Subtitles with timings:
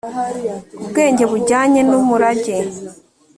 [0.81, 2.55] ubwenge bujyanye n umurage